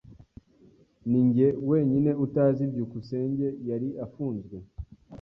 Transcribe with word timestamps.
Ninjye 1.09 1.47
wenyine 1.69 2.11
utazi 2.25 2.63
byukusenge 2.71 3.47
yari 3.69 3.89
afunzwe. 4.05 4.57